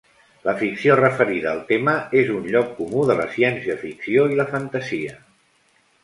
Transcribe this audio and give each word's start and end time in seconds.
La 0.45 0.53
ficció 0.59 0.93
referida 0.99 1.49
al 1.51 1.59
tema 1.71 1.93
és 2.21 2.31
un 2.35 2.47
lloc 2.55 2.71
comú 2.79 3.03
de 3.09 3.17
la 3.19 3.27
ciència-ficció 3.33 4.23
i 4.33 4.39
la 4.41 4.47
fantasia. 4.55 5.13